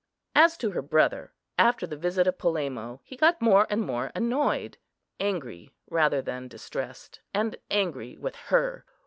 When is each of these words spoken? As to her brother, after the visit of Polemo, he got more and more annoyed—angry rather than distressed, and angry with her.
As 0.33 0.57
to 0.57 0.71
her 0.71 0.81
brother, 0.81 1.31
after 1.59 1.85
the 1.85 1.95
visit 1.95 2.25
of 2.25 2.39
Polemo, 2.39 3.01
he 3.03 3.15
got 3.15 3.39
more 3.39 3.67
and 3.69 3.81
more 3.83 4.11
annoyed—angry 4.15 5.75
rather 5.91 6.23
than 6.23 6.47
distressed, 6.47 7.19
and 7.35 7.55
angry 7.69 8.17
with 8.17 8.35
her. 8.47 8.83